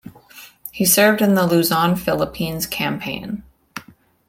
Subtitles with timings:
[0.71, 3.43] He served in the Luzon Philippines Campaign.